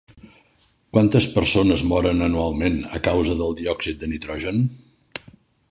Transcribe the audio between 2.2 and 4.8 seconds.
anualment a causa del diòxid de nitrogen?